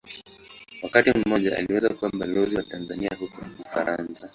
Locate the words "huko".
3.19-3.41